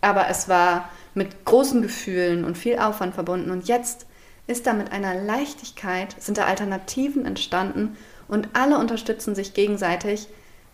[0.00, 3.50] aber es war mit großen Gefühlen und viel Aufwand verbunden.
[3.50, 4.06] Und jetzt
[4.46, 7.96] ist da mit einer Leichtigkeit, sind da Alternativen entstanden
[8.28, 10.28] und alle unterstützen sich gegenseitig,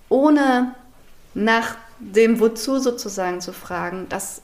[0.08, 0.74] ohne
[1.34, 4.06] nach dem Wozu sozusagen zu fragen.
[4.08, 4.42] Das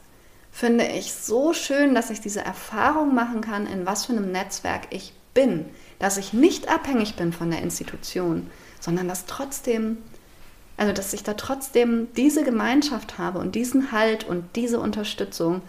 [0.51, 4.87] finde ich so schön, dass ich diese Erfahrung machen kann, in was für einem Netzwerk
[4.91, 5.67] ich bin,
[5.99, 9.99] dass ich nicht abhängig bin von der Institution, sondern dass trotzdem,
[10.77, 15.63] also dass ich da trotzdem diese Gemeinschaft habe und diesen Halt und diese Unterstützung.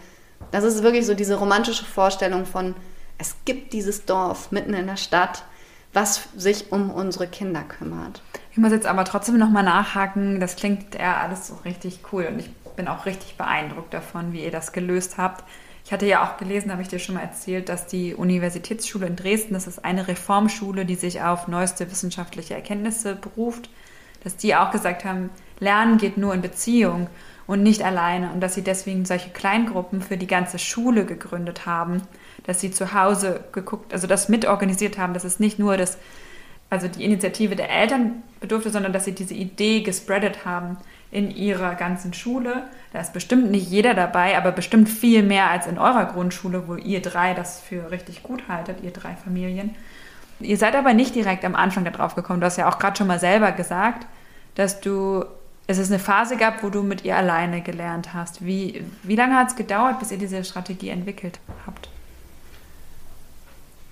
[0.50, 2.74] Das ist wirklich so diese romantische Vorstellung von,
[3.18, 5.44] es gibt dieses Dorf mitten in der Stadt,
[5.92, 8.22] was sich um unsere Kinder kümmert.
[8.52, 10.40] Ich muss jetzt aber trotzdem nochmal nachhaken.
[10.40, 14.44] Das klingt ja alles so richtig cool und ich bin auch richtig beeindruckt davon, wie
[14.44, 15.44] ihr das gelöst habt.
[15.90, 19.16] Ich hatte ja auch gelesen, habe ich dir schon mal erzählt, dass die Universitätsschule in
[19.16, 23.68] Dresden, das ist eine Reformschule, die sich auf neueste wissenschaftliche Erkenntnisse beruft,
[24.22, 27.08] dass die auch gesagt haben, Lernen geht nur in Beziehung
[27.48, 32.02] und nicht alleine und dass sie deswegen solche Kleingruppen für die ganze Schule gegründet haben,
[32.44, 35.98] dass sie zu Hause geguckt, also das mitorganisiert haben, dass es nicht nur das,
[36.70, 40.76] also die Initiative der Eltern bedurfte, sondern dass sie diese Idee gespreadet haben
[41.10, 42.64] in ihrer ganzen Schule.
[42.92, 46.76] Da ist bestimmt nicht jeder dabei, aber bestimmt viel mehr als in eurer Grundschule, wo
[46.76, 49.74] ihr drei das für richtig gut haltet, ihr drei Familien.
[50.38, 52.40] Ihr seid aber nicht direkt am Anfang darauf gekommen.
[52.40, 54.06] Du hast ja auch gerade schon mal selber gesagt,
[54.54, 55.24] dass du
[55.66, 58.44] es ist eine Phase gab, wo du mit ihr alleine gelernt hast.
[58.44, 61.88] Wie, wie lange hat es gedauert, bis ihr diese Strategie entwickelt habt?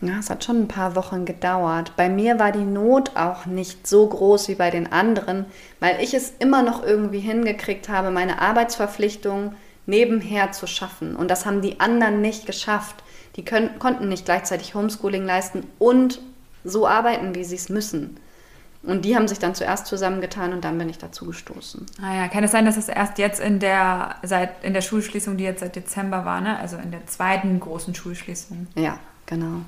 [0.01, 1.93] Ja, es hat schon ein paar Wochen gedauert.
[1.97, 5.47] Bei mir war die Not auch nicht so groß wie bei den anderen,
[5.81, 9.55] weil ich es immer noch irgendwie hingekriegt habe, meine Arbeitsverpflichtung
[9.87, 11.17] nebenher zu schaffen.
[11.17, 13.03] Und das haben die anderen nicht geschafft.
[13.35, 16.21] Die können, konnten nicht gleichzeitig Homeschooling leisten und
[16.65, 18.19] so arbeiten, wie sie es müssen.
[18.85, 21.87] Und die haben sich dann zuerst zusammengetan und dann bin ich dazu gestoßen.
[22.01, 25.37] Ah ja, kann es sein, dass es erst jetzt in der, seit, in der Schulschließung,
[25.37, 26.57] die jetzt seit Dezember war, ne?
[26.59, 28.69] also in der zweiten großen Schulschließung?
[28.77, 29.63] Ja, genau.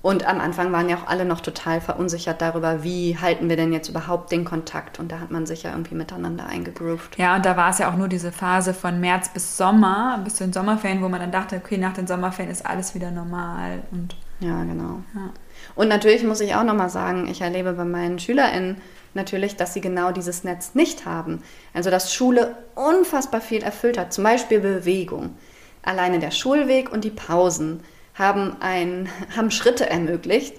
[0.00, 3.72] Und am Anfang waren ja auch alle noch total verunsichert darüber, wie halten wir denn
[3.72, 5.00] jetzt überhaupt den Kontakt.
[5.00, 7.18] Und da hat man sich ja irgendwie miteinander eingegroovt.
[7.18, 10.36] Ja, und da war es ja auch nur diese Phase von März bis Sommer, bis
[10.36, 13.82] zu den Sommerferien, wo man dann dachte, okay, nach den Sommerferien ist alles wieder normal.
[13.90, 15.02] Und ja, genau.
[15.14, 15.30] Ja.
[15.74, 18.76] Und natürlich muss ich auch nochmal sagen, ich erlebe bei meinen SchülerInnen
[19.14, 21.42] natürlich, dass sie genau dieses Netz nicht haben.
[21.74, 24.12] Also dass Schule unfassbar viel erfüllt hat.
[24.12, 25.34] Zum Beispiel Bewegung.
[25.82, 27.80] Alleine der Schulweg und die Pausen
[28.18, 30.54] haben, ein, haben Schritte ermöglicht,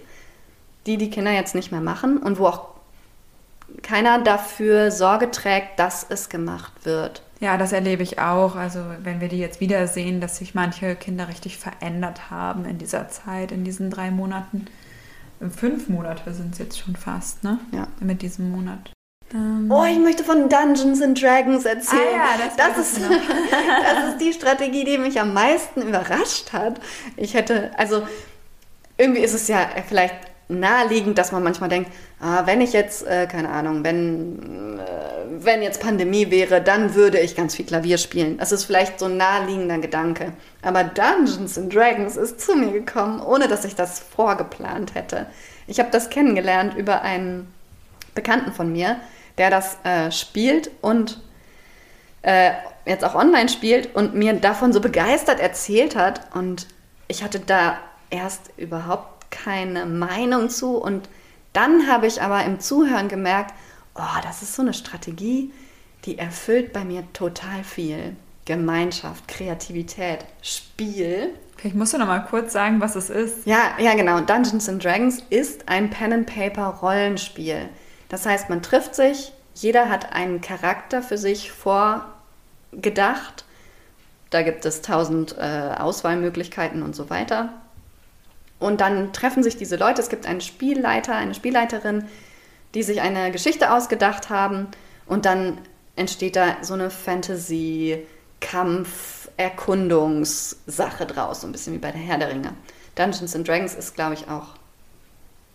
[0.85, 2.67] die die Kinder jetzt nicht mehr machen und wo auch
[3.83, 7.21] keiner dafür Sorge trägt, dass es gemacht wird.
[7.39, 8.55] Ja, das erlebe ich auch.
[8.55, 13.07] Also wenn wir die jetzt wiedersehen, dass sich manche Kinder richtig verändert haben in dieser
[13.09, 14.65] Zeit, in diesen drei Monaten.
[15.55, 17.59] Fünf Monate sind es jetzt schon fast, ne?
[17.71, 17.87] Ja.
[18.01, 18.91] Mit diesem Monat.
[19.33, 19.71] Ähm.
[19.71, 22.01] Oh, ich möchte von Dungeons and Dragons erzählen.
[22.19, 23.01] Ah, ja, das, das ist,
[23.83, 26.79] das ist die Strategie, die mich am meisten überrascht hat.
[27.15, 28.03] Ich hätte, also
[28.97, 30.15] irgendwie ist es ja vielleicht
[30.49, 35.61] naheliegend, dass man manchmal denkt, ah, wenn ich jetzt, äh, keine Ahnung, wenn, äh, wenn
[35.61, 38.39] jetzt Pandemie wäre, dann würde ich ganz viel Klavier spielen.
[38.39, 40.33] Das ist vielleicht so ein naheliegender Gedanke.
[40.63, 45.27] Aber Dungeons and Dragons ist zu mir gekommen, ohne dass ich das vorgeplant hätte.
[45.67, 47.53] Ich habe das kennengelernt über einen
[48.15, 48.97] Bekannten von mir,
[49.39, 51.19] der das äh, spielt und
[52.21, 52.51] äh,
[52.85, 56.35] jetzt auch online spielt und mir davon so begeistert erzählt hat.
[56.35, 56.67] Und
[57.07, 60.77] ich hatte da erst überhaupt keine Meinung zu.
[60.77, 61.09] Und
[61.53, 63.53] dann habe ich aber im Zuhören gemerkt,
[63.95, 65.51] oh, das ist so eine Strategie,
[66.05, 68.15] die erfüllt bei mir total viel.
[68.45, 71.29] Gemeinschaft, Kreativität, Spiel.
[71.55, 73.45] Vielleicht musst du noch mal kurz sagen, was es ist.
[73.45, 74.21] Ja, ja, genau.
[74.21, 77.69] Dungeons and Dragons ist ein Pen and Paper Rollenspiel.
[78.09, 83.45] Das heißt, man trifft sich, jeder hat einen Charakter für sich vorgedacht.
[84.29, 87.53] Da gibt es tausend äh, Auswahlmöglichkeiten und so weiter.
[88.59, 90.01] Und dann treffen sich diese Leute.
[90.01, 92.05] Es gibt einen Spielleiter, eine Spielleiterin,
[92.73, 94.67] die sich eine Geschichte ausgedacht haben.
[95.05, 95.57] Und dann
[95.95, 98.05] entsteht da so eine Fantasy,
[98.41, 101.41] Kampf, Erkundungssache draus.
[101.41, 102.53] So ein bisschen wie bei der Herr der Ringe.
[102.95, 104.58] Dungeons and Dragons ist, glaube ich, auch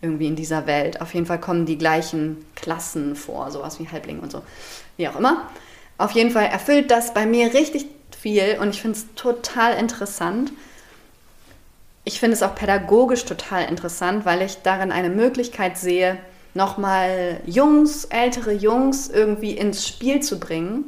[0.01, 1.01] irgendwie in dieser Welt.
[1.01, 4.41] Auf jeden Fall kommen die gleichen Klassen vor, sowas wie Halbling und so,
[4.97, 5.49] wie auch immer.
[5.97, 7.87] Auf jeden Fall erfüllt das bei mir richtig
[8.19, 10.51] viel und ich finde es total interessant.
[12.03, 16.17] Ich finde es auch pädagogisch total interessant, weil ich darin eine Möglichkeit sehe,
[16.53, 20.85] nochmal Jungs, ältere Jungs irgendwie ins Spiel zu bringen,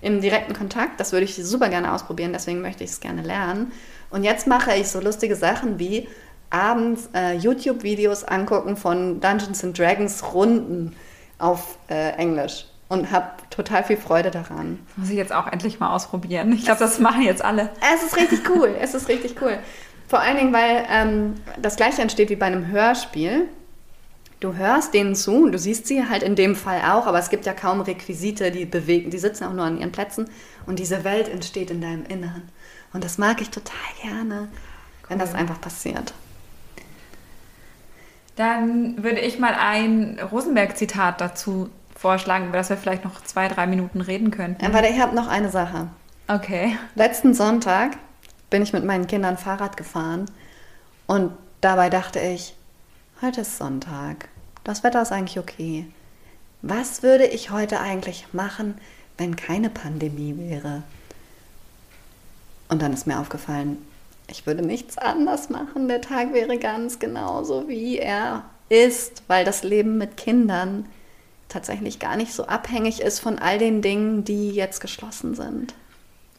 [0.00, 1.00] im direkten Kontakt.
[1.00, 3.72] Das würde ich super gerne ausprobieren, deswegen möchte ich es gerne lernen.
[4.10, 6.08] Und jetzt mache ich so lustige Sachen wie
[6.50, 10.96] abends äh, YouTube-Videos angucken von Dungeons and Dragons Runden
[11.38, 14.80] auf äh, Englisch und habe total viel Freude daran.
[14.88, 16.52] Das muss ich jetzt auch endlich mal ausprobieren.
[16.52, 17.70] Ich glaube, das machen jetzt alle.
[17.94, 18.74] Es ist richtig cool.
[18.80, 19.58] es ist richtig cool.
[20.08, 23.46] Vor allen Dingen, weil ähm, das gleiche entsteht wie bei einem Hörspiel.
[24.40, 27.46] Du hörst denen zu, du siehst sie halt in dem Fall auch, aber es gibt
[27.46, 30.30] ja kaum Requisite, die bewegen, die sitzen auch nur an ihren Plätzen
[30.66, 32.48] und diese Welt entsteht in deinem Inneren.
[32.94, 35.10] Und das mag ich total gerne, cool.
[35.10, 36.14] wenn das einfach passiert.
[38.36, 43.66] Dann würde ich mal ein Rosenberg-Zitat dazu vorschlagen, über das wir vielleicht noch zwei, drei
[43.66, 44.64] Minuten reden könnten.
[44.64, 45.88] Aber ich habe noch eine Sache.
[46.28, 46.76] Okay.
[46.94, 47.96] Letzten Sonntag
[48.48, 50.26] bin ich mit meinen Kindern Fahrrad gefahren
[51.06, 52.54] und dabei dachte ich,
[53.20, 54.28] heute ist Sonntag.
[54.64, 55.86] Das Wetter ist eigentlich okay.
[56.62, 58.74] Was würde ich heute eigentlich machen,
[59.18, 60.82] wenn keine Pandemie wäre?
[62.68, 63.78] Und dann ist mir aufgefallen,
[64.30, 65.88] ich würde nichts anders machen.
[65.88, 70.86] Der Tag wäre ganz genauso, wie er ist, weil das Leben mit Kindern
[71.48, 75.74] tatsächlich gar nicht so abhängig ist von all den Dingen, die jetzt geschlossen sind.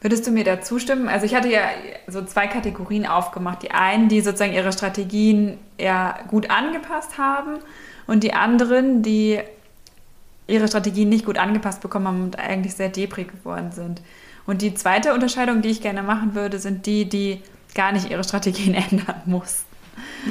[0.00, 1.06] Würdest du mir da zustimmen?
[1.06, 1.62] Also ich hatte ja
[2.08, 3.62] so zwei Kategorien aufgemacht.
[3.62, 7.58] Die einen, die sozusagen ihre Strategien eher gut angepasst haben
[8.08, 9.38] und die anderen, die
[10.48, 14.02] ihre Strategien nicht gut angepasst bekommen haben und eigentlich sehr deprig geworden sind.
[14.44, 17.40] Und die zweite Unterscheidung, die ich gerne machen würde, sind die, die
[17.74, 19.72] gar nicht ihre Strategien ändern mussten.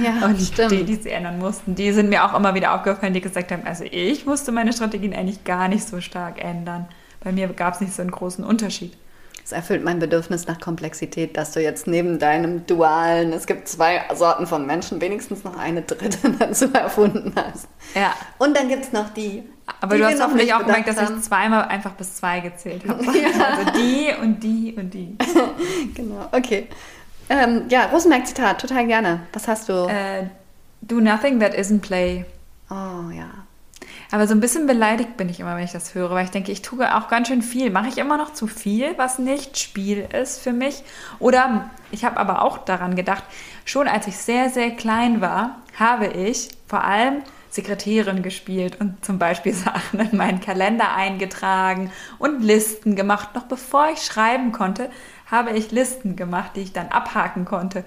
[0.04, 0.72] Ja, und stimmt.
[0.72, 3.64] die, die sie ändern mussten, die sind mir auch immer wieder aufgefallen, die gesagt haben,
[3.66, 6.88] also ich musste meine Strategien eigentlich gar nicht so stark ändern.
[7.24, 8.98] Bei mir gab es nicht so einen großen Unterschied.
[9.44, 14.02] Es erfüllt mein Bedürfnis nach Komplexität, dass du jetzt neben deinem dualen, es gibt zwei
[14.14, 17.68] Sorten von Menschen, wenigstens noch eine dritte dazu erfunden hast.
[17.96, 18.14] Ja.
[18.38, 19.44] Und dann gibt es noch die.
[19.80, 23.04] Aber du hast hoffentlich auch gemerkt, dass ich zweimal einfach bis zwei gezählt habe.
[23.12, 23.46] Ja.
[23.46, 25.18] Also die und die und die.
[25.96, 26.68] genau, okay.
[27.32, 29.22] Ähm, ja, Rosenberg-Zitat, total gerne.
[29.32, 29.86] Was hast du?
[29.86, 30.28] Uh,
[30.82, 32.26] do nothing that isn't play.
[32.70, 33.30] Oh ja.
[34.12, 36.52] Aber so ein bisschen beleidigt bin ich immer, wenn ich das höre, weil ich denke,
[36.52, 37.70] ich tue auch ganz schön viel.
[37.70, 40.84] Mache ich immer noch zu viel, was nicht Spiel ist für mich?
[41.20, 43.24] Oder ich habe aber auch daran gedacht,
[43.64, 49.20] schon als ich sehr, sehr klein war, habe ich vor allem Sekretärin gespielt und zum
[49.20, 53.30] Beispiel Sachen in meinen Kalender eingetragen und Listen gemacht.
[53.36, 54.90] Noch bevor ich schreiben konnte,
[55.32, 57.84] habe ich Listen gemacht, die ich dann abhaken konnte.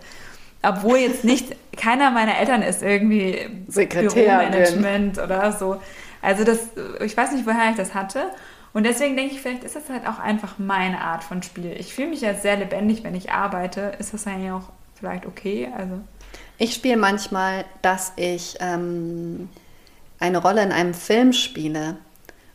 [0.62, 5.80] Obwohl jetzt nicht, keiner meiner Eltern ist irgendwie Büromanagement oder so.
[6.22, 6.61] Also das,
[7.04, 8.30] ich weiß nicht, woher ich das hatte.
[8.72, 11.76] Und deswegen denke ich, vielleicht ist das halt auch einfach meine Art von Spiel.
[11.78, 13.92] Ich fühle mich jetzt sehr lebendig, wenn ich arbeite.
[14.00, 15.68] Ist das eigentlich auch vielleicht okay?
[15.76, 16.00] Also
[16.59, 19.48] ich spiele manchmal, dass ich ähm,
[20.18, 21.96] eine Rolle in einem Film spiele.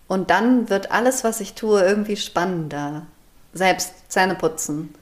[0.08, 3.06] Und dann wird alles, was ich tue, irgendwie spannender.
[3.60, 4.96] Selbst Zähne putzen.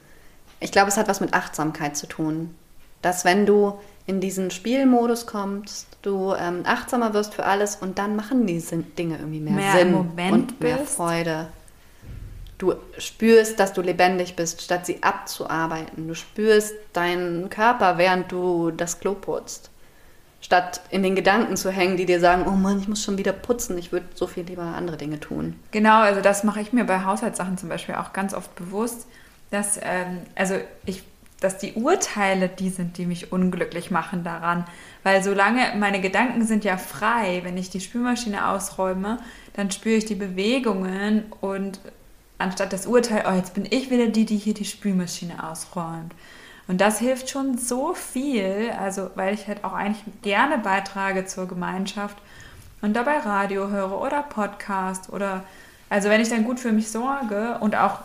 [0.60, 2.54] Ich glaube, es hat was mit Achtsamkeit zu tun.
[3.00, 8.16] Dass wenn du in diesen Spielmodus kommst, du ähm, achtsamer wirst für alles und dann
[8.16, 10.96] machen diese Dinge irgendwie mehr, mehr Sinn und mehr bist.
[10.96, 11.48] Freude.
[12.58, 16.08] Du spürst, dass du lebendig bist, statt sie abzuarbeiten.
[16.08, 19.70] Du spürst deinen Körper, während du das Klo putzt.
[20.48, 23.32] Statt in den Gedanken zu hängen, die dir sagen, oh Mann, ich muss schon wieder
[23.32, 25.56] putzen, ich würde so viel lieber andere Dinge tun.
[25.72, 29.06] Genau, also das mache ich mir bei Haushaltssachen zum Beispiel auch ganz oft bewusst,
[29.50, 30.54] dass, ähm, also
[30.86, 31.02] ich,
[31.40, 34.64] dass die Urteile die sind, die mich unglücklich machen daran.
[35.02, 39.18] Weil solange meine Gedanken sind ja frei, wenn ich die Spülmaschine ausräume,
[39.52, 41.78] dann spüre ich die Bewegungen und
[42.38, 46.14] anstatt das Urteil, oh, jetzt bin ich wieder die, die hier die Spülmaschine ausräumt.
[46.68, 51.48] Und das hilft schon so viel, also weil ich halt auch eigentlich gerne beitrage zur
[51.48, 52.16] Gemeinschaft
[52.82, 55.42] und dabei Radio höre oder Podcast oder
[55.90, 58.00] also wenn ich dann gut für mich sorge und auch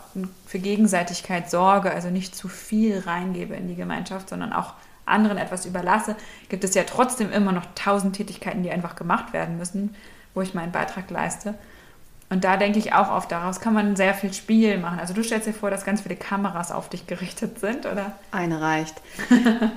[0.46, 4.72] für Gegenseitigkeit sorge, also nicht zu viel reingebe in die Gemeinschaft, sondern auch
[5.04, 6.16] anderen etwas überlasse,
[6.48, 9.94] gibt es ja trotzdem immer noch tausend Tätigkeiten, die einfach gemacht werden müssen,
[10.32, 11.54] wo ich meinen Beitrag leiste.
[12.34, 14.98] Und da denke ich auch oft, daraus kann man sehr viel Spiel machen.
[14.98, 18.10] Also du stellst dir vor, dass ganz viele Kameras auf dich gerichtet sind, oder?
[18.32, 18.96] Eine reicht.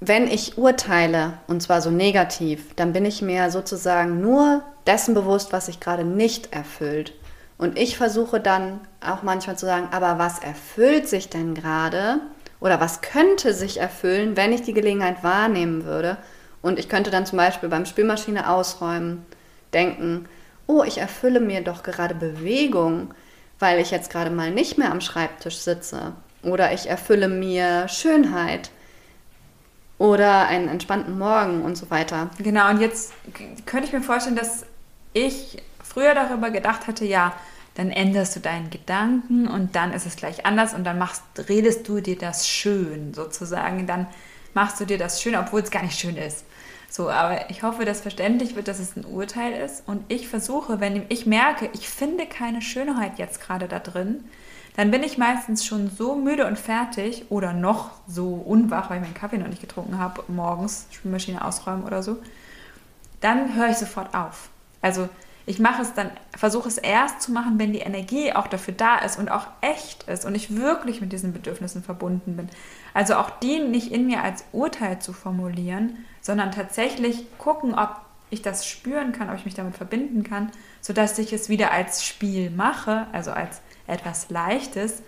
[0.00, 5.52] Wenn ich urteile, und zwar so negativ, dann bin ich mir sozusagen nur dessen bewusst,
[5.52, 7.12] was sich gerade nicht erfüllt.
[7.58, 12.20] Und ich versuche dann auch manchmal zu sagen, aber was erfüllt sich denn gerade?
[12.60, 16.18] Oder was könnte sich erfüllen, wenn ich die Gelegenheit wahrnehmen würde?
[16.62, 19.26] Und ich könnte dann zum Beispiel beim Spülmaschine ausräumen
[19.72, 20.28] denken,
[20.66, 23.14] oh, ich erfülle mir doch gerade Bewegung,
[23.58, 26.12] weil ich jetzt gerade mal nicht mehr am Schreibtisch sitze.
[26.42, 28.70] Oder ich erfülle mir Schönheit
[29.98, 32.30] oder einen entspannten Morgen und so weiter.
[32.38, 33.12] Genau, und jetzt
[33.64, 34.66] könnte ich mir vorstellen, dass
[35.12, 37.34] ich früher darüber gedacht hatte, ja,
[37.74, 41.88] dann änderst du deinen Gedanken und dann ist es gleich anders und dann machst, redest
[41.88, 43.86] du dir das schön sozusagen.
[43.86, 44.06] Dann
[44.54, 46.44] machst du dir das schön, obwohl es gar nicht schön ist.
[46.96, 49.82] So, aber ich hoffe, dass verständlich wird, dass es ein Urteil ist.
[49.88, 54.22] Und ich versuche, wenn ich merke, ich finde keine Schönheit jetzt gerade da drin,
[54.76, 59.02] dann bin ich meistens schon so müde und fertig oder noch so unwach, weil ich
[59.02, 62.18] meinen Kaffee noch nicht getrunken habe, morgens Spülmaschine ausräumen oder so.
[63.20, 64.50] Dann höre ich sofort auf.
[64.80, 65.08] Also
[65.46, 68.98] ich mache es dann, versuche es erst zu machen, wenn die Energie auch dafür da
[68.98, 72.48] ist und auch echt ist und ich wirklich mit diesen Bedürfnissen verbunden bin.
[72.94, 78.40] Also auch die nicht in mir als Urteil zu formulieren, sondern tatsächlich gucken, ob ich
[78.40, 82.50] das spüren kann, ob ich mich damit verbinden kann, sodass ich es wieder als Spiel
[82.50, 85.02] mache, also als etwas Leichtes.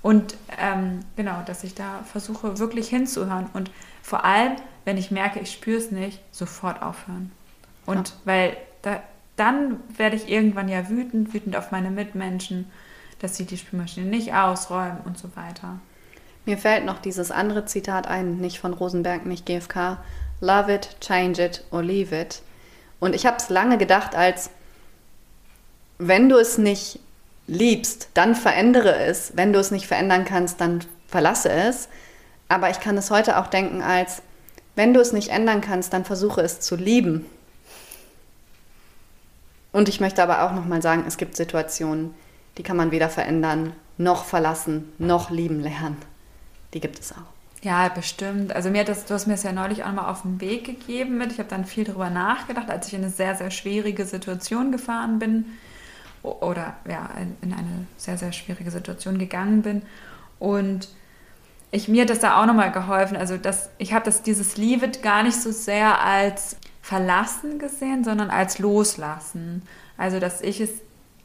[0.00, 3.50] Und ähm, genau, dass ich da versuche, wirklich hinzuhören.
[3.52, 4.52] Und vor allem,
[4.84, 7.32] wenn ich merke, ich spüre es nicht, sofort aufhören.
[7.84, 8.14] Und ja.
[8.24, 9.02] weil da,
[9.34, 12.70] dann werde ich irgendwann ja wütend, wütend auf meine Mitmenschen,
[13.18, 15.80] dass sie die Spülmaschine nicht ausräumen und so weiter.
[16.46, 19.98] Mir fällt noch dieses andere Zitat ein, nicht von Rosenberg, nicht GFK.
[20.40, 22.42] Love it, change it or leave it.
[23.00, 24.50] Und ich habe es lange gedacht als,
[25.98, 27.00] wenn du es nicht
[27.46, 29.32] liebst, dann verändere es.
[29.34, 31.88] Wenn du es nicht verändern kannst, dann verlasse es.
[32.48, 34.22] Aber ich kann es heute auch denken als,
[34.76, 37.26] wenn du es nicht ändern kannst, dann versuche es zu lieben.
[39.72, 42.14] Und ich möchte aber auch nochmal sagen, es gibt Situationen,
[42.56, 45.96] die kann man weder verändern, noch verlassen, noch lieben lernen.
[46.74, 47.37] Die gibt es auch.
[47.62, 48.54] Ja, bestimmt.
[48.54, 51.18] Also mir das, du hast mir das ja neulich auch mal auf den Weg gegeben
[51.18, 51.32] mit.
[51.32, 55.18] Ich habe dann viel darüber nachgedacht, als ich in eine sehr, sehr schwierige Situation gefahren
[55.18, 55.44] bin
[56.22, 57.10] oder ja,
[57.42, 59.82] in eine sehr, sehr schwierige Situation gegangen bin.
[60.38, 60.88] Und
[61.70, 63.16] ich, mir hat das da auch nochmal geholfen.
[63.16, 68.30] Also das, ich habe dieses Leave it gar nicht so sehr als verlassen gesehen, sondern
[68.30, 69.62] als loslassen.
[69.96, 70.70] Also dass ich es,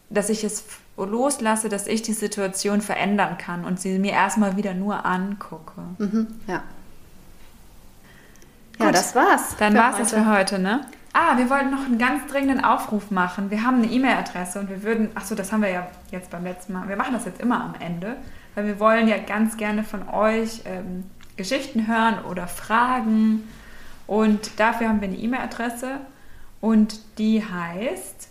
[0.09, 0.65] dass ich es
[0.97, 5.81] loslasse, dass ich die Situation verändern kann und sie mir erstmal wieder nur angucke.
[5.97, 6.61] Mhm, ja.
[8.79, 9.55] Ja, Gut, das war's.
[9.57, 10.85] Dann war's es für heute, ne?
[11.13, 13.51] Ah, wir wollten noch einen ganz dringenden Aufruf machen.
[13.51, 16.43] Wir haben eine E-Mail-Adresse und wir würden, ach so, das haben wir ja jetzt beim
[16.43, 16.87] letzten Mal.
[16.89, 18.15] Wir machen das jetzt immer am Ende,
[18.55, 21.03] weil wir wollen ja ganz gerne von euch ähm,
[21.37, 23.47] Geschichten hören oder Fragen.
[24.07, 25.99] Und dafür haben wir eine E-Mail-Adresse
[26.61, 28.29] und die heißt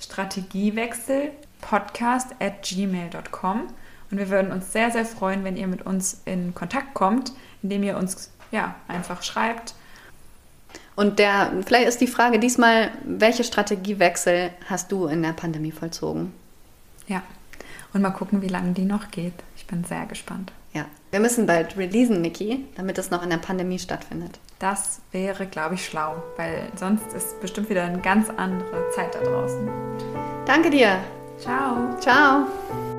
[0.00, 1.32] Strategiewechsel
[1.62, 3.68] podcast at gmail.com.
[4.10, 7.32] Und wir würden uns sehr, sehr freuen, wenn ihr mit uns in Kontakt kommt,
[7.62, 9.74] indem ihr uns ja, einfach schreibt
[10.94, 16.32] und der, vielleicht ist die Frage diesmal, welche Strategiewechsel hast du in der Pandemie vollzogen?
[17.06, 17.22] Ja,
[17.92, 19.34] und mal gucken, wie lange die noch geht.
[19.56, 20.52] Ich bin sehr gespannt.
[20.74, 24.38] Ja, wir müssen bald releasen, Niki, damit es noch in der Pandemie stattfindet.
[24.58, 29.20] Das wäre, glaube ich, schlau, weil sonst ist bestimmt wieder eine ganz andere Zeit da
[29.20, 29.68] draußen.
[30.46, 30.98] Danke dir.
[31.42, 31.98] Ciao.
[31.98, 32.91] Ciao.